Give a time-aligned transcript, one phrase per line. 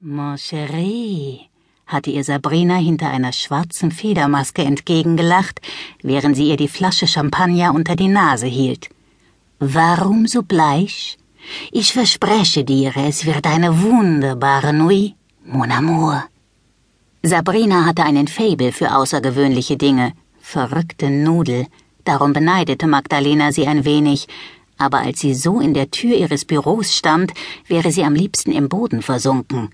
[0.00, 1.48] Mon chéri,
[1.88, 5.60] hatte ihr Sabrina hinter einer schwarzen Federmaske entgegengelacht,
[6.04, 8.90] während sie ihr die Flasche Champagner unter die Nase hielt.
[9.58, 11.18] Warum so bleich?
[11.72, 16.26] Ich verspreche dir, es wird eine wunderbare Nuit, mon amour.
[17.24, 21.66] Sabrina hatte einen Fabel für außergewöhnliche Dinge, verrückte Nudel,
[22.04, 24.28] darum beneidete Magdalena sie ein wenig,
[24.76, 27.32] aber als sie so in der Tür ihres Büros stand,
[27.66, 29.70] wäre sie am liebsten im Boden versunken.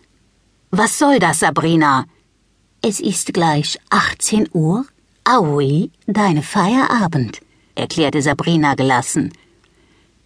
[0.76, 2.04] Was soll das, Sabrina?
[2.82, 4.84] Es ist gleich 18 Uhr.
[5.22, 7.38] Aui, deine Feierabend,
[7.76, 9.32] erklärte Sabrina gelassen.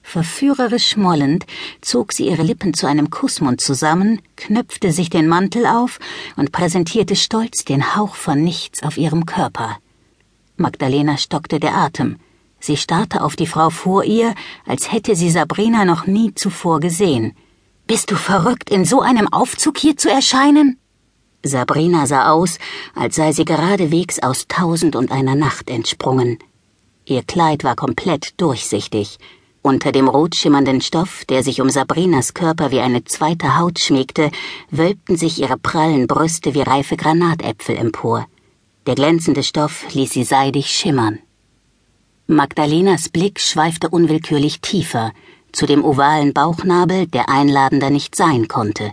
[0.00, 1.44] Verführerisch schmollend
[1.82, 5.98] zog sie ihre Lippen zu einem Kussmund zusammen, knöpfte sich den Mantel auf
[6.36, 9.76] und präsentierte stolz den Hauch von nichts auf ihrem Körper.
[10.56, 12.16] Magdalena stockte der Atem.
[12.58, 17.36] Sie starrte auf die Frau vor ihr, als hätte sie Sabrina noch nie zuvor gesehen.
[17.88, 20.76] Bist du verrückt, in so einem Aufzug hier zu erscheinen?
[21.42, 22.58] Sabrina sah aus,
[22.94, 26.38] als sei sie geradewegs aus Tausend und einer Nacht entsprungen.
[27.06, 29.18] Ihr Kleid war komplett durchsichtig.
[29.62, 34.32] Unter dem rot schimmernden Stoff, der sich um Sabrinas Körper wie eine zweite Haut schmiegte,
[34.70, 38.26] wölbten sich ihre prallen Brüste wie reife Granatäpfel empor.
[38.86, 41.20] Der glänzende Stoff ließ sie seidig schimmern.
[42.26, 45.12] Magdalenas Blick schweifte unwillkürlich tiefer,
[45.52, 48.92] zu dem ovalen Bauchnabel, der einladender nicht sein konnte.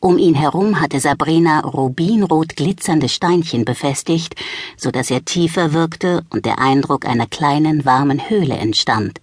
[0.00, 4.36] Um ihn herum hatte Sabrina rubinrot glitzernde Steinchen befestigt,
[4.76, 9.20] so dass er tiefer wirkte und der Eindruck einer kleinen warmen Höhle entstand.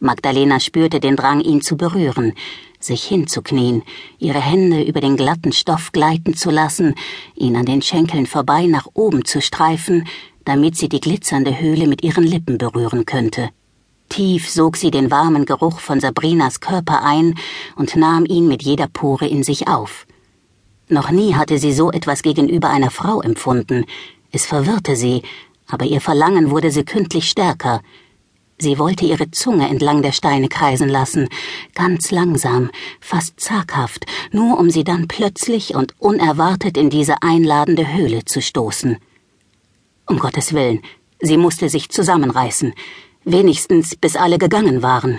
[0.00, 2.34] Magdalena spürte den Drang, ihn zu berühren,
[2.78, 3.82] sich hinzuknien,
[4.18, 6.94] ihre Hände über den glatten Stoff gleiten zu lassen,
[7.34, 10.06] ihn an den Schenkeln vorbei nach oben zu streifen,
[10.44, 13.50] damit sie die glitzernde Höhle mit ihren Lippen berühren könnte.
[14.12, 17.34] Tief sog sie den warmen Geruch von Sabrinas Körper ein
[17.76, 20.06] und nahm ihn mit jeder Pore in sich auf.
[20.90, 23.86] Noch nie hatte sie so etwas gegenüber einer Frau empfunden.
[24.30, 25.22] Es verwirrte sie,
[25.66, 27.80] aber ihr Verlangen wurde sekündlich stärker.
[28.58, 31.30] Sie wollte ihre Zunge entlang der Steine kreisen lassen,
[31.74, 32.70] ganz langsam,
[33.00, 38.98] fast zaghaft, nur um sie dann plötzlich und unerwartet in diese einladende Höhle zu stoßen.
[40.06, 40.82] Um Gottes Willen,
[41.18, 42.74] sie musste sich zusammenreißen
[43.24, 45.18] wenigstens bis alle gegangen waren.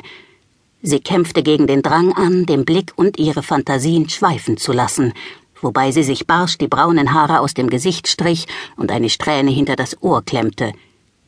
[0.81, 5.13] Sie kämpfte gegen den Drang an, den Blick und ihre Fantasien schweifen zu lassen,
[5.61, 9.75] wobei sie sich barsch die braunen Haare aus dem Gesicht strich und eine Strähne hinter
[9.75, 10.73] das Ohr klemmte.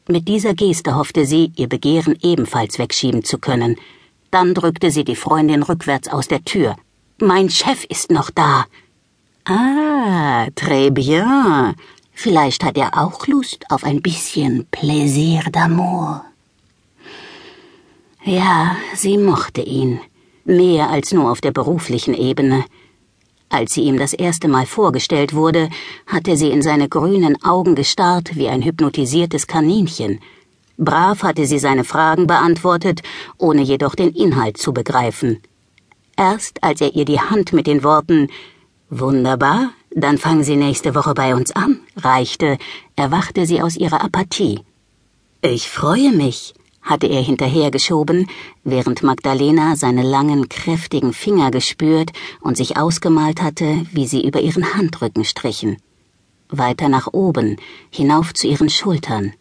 [0.08, 3.78] Mit dieser Geste hoffte sie, ihr Begehren ebenfalls wegschieben zu können.
[4.30, 6.76] Dann drückte sie die Freundin rückwärts aus der Tür.
[7.20, 8.66] Mein Chef ist noch da.
[9.46, 11.76] Ah, très bien.
[12.12, 16.22] Vielleicht hat er auch Lust auf ein bisschen Plaisir d'amour.
[18.28, 20.00] Ja, sie mochte ihn.
[20.46, 22.66] Mehr als nur auf der beruflichen Ebene.
[23.50, 25.70] Als sie ihm das erste Mal vorgestellt wurde,
[26.08, 30.22] hatte sie in seine grünen Augen gestarrt wie ein hypnotisiertes Kaninchen.
[30.76, 33.04] Brav hatte sie seine Fragen beantwortet,
[33.38, 35.40] ohne jedoch den Inhalt zu begreifen.
[36.18, 38.30] Erst als er ihr die Hand mit den Worten
[38.90, 42.58] Wunderbar, dann fangen Sie nächste Woche bei uns an, reichte,
[42.96, 44.62] erwachte sie aus ihrer Apathie.
[45.42, 46.54] Ich freue mich,
[46.86, 48.28] hatte er hinterhergeschoben,
[48.64, 54.76] während Magdalena seine langen, kräftigen Finger gespürt und sich ausgemalt hatte, wie sie über ihren
[54.76, 55.78] Handrücken strichen.
[56.48, 57.58] Weiter nach oben,
[57.90, 59.34] hinauf zu ihren Schultern.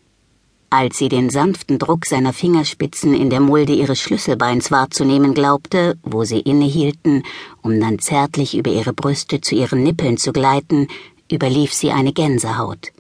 [0.71, 6.25] Als sie den sanften Druck seiner Fingerspitzen in der Mulde ihres Schlüsselbeins wahrzunehmen glaubte, wo
[6.25, 7.23] sie innehielten,
[7.63, 10.89] um dann zärtlich über ihre Brüste zu ihren Nippeln zu gleiten,
[11.31, 12.91] überlief sie eine Gänsehaut.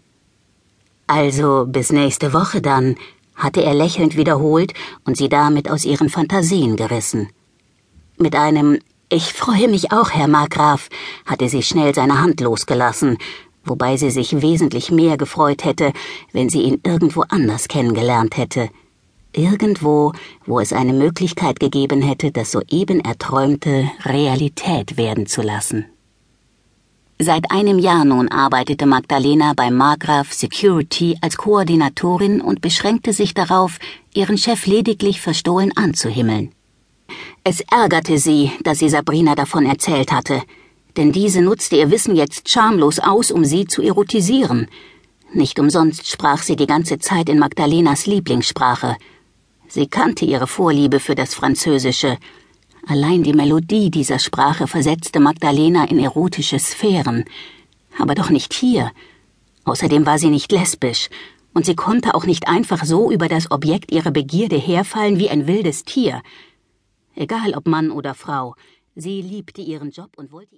[1.06, 2.96] Also bis nächste Woche dann,
[3.34, 4.72] hatte er lächelnd wiederholt
[5.04, 7.28] und sie damit aus ihren Fantasien gerissen.
[8.16, 8.78] Mit einem
[9.08, 10.88] Ich freue mich auch, Herr Markgraf,
[11.26, 13.18] hatte sie schnell seine Hand losgelassen,
[13.64, 15.92] wobei sie sich wesentlich mehr gefreut hätte,
[16.32, 18.70] wenn sie ihn irgendwo anders kennengelernt hätte.
[19.32, 20.12] Irgendwo,
[20.46, 25.86] wo es eine Möglichkeit gegeben hätte, das soeben Erträumte Realität werden zu lassen.
[27.20, 33.78] Seit einem Jahr nun arbeitete Magdalena bei Margraf Security als Koordinatorin und beschränkte sich darauf,
[34.14, 36.50] ihren Chef lediglich verstohlen anzuhimmeln.
[37.44, 40.42] Es ärgerte sie, dass sie Sabrina davon erzählt hatte,
[40.96, 44.66] denn diese nutzte ihr Wissen jetzt schamlos aus, um sie zu erotisieren.
[45.32, 48.96] Nicht umsonst sprach sie die ganze Zeit in Magdalenas Lieblingssprache.
[49.68, 52.18] Sie kannte ihre Vorliebe für das Französische,
[52.86, 57.24] Allein die Melodie dieser Sprache versetzte Magdalena in erotische Sphären.
[57.98, 58.90] Aber doch nicht hier.
[59.64, 61.08] Außerdem war sie nicht lesbisch,
[61.54, 65.46] und sie konnte auch nicht einfach so über das Objekt ihrer Begierde herfallen wie ein
[65.46, 66.20] wildes Tier.
[67.14, 68.54] Egal ob Mann oder Frau,
[68.94, 70.52] sie liebte ihren Job und wollte